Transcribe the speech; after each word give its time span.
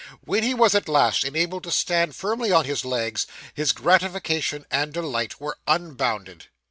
When 0.21 0.41
he 0.41 0.55
was 0.55 0.73
at 0.73 0.89
last 0.89 1.23
enabled 1.23 1.63
to 1.65 1.69
stand 1.71 2.15
firmly 2.15 2.51
on 2.51 2.65
his 2.65 2.83
legs, 2.83 3.27
his 3.53 3.71
gratification 3.71 4.65
and 4.71 4.91
delight 4.91 5.39
were 5.39 5.59
unbounded. 5.67 6.47